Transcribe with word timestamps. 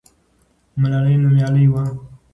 ملالۍ 0.81 1.15
نومیالۍ 1.23 1.65
وه. 1.73 1.83